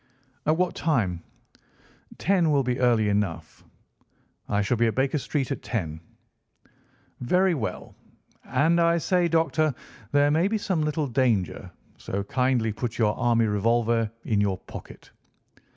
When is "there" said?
10.11-10.31